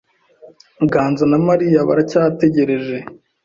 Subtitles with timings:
[0.91, 2.97] Ganza na Mariya baracyategereje.